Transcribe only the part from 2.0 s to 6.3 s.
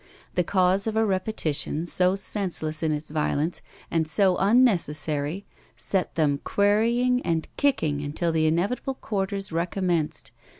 senseless in its violence, and so unnecessary, set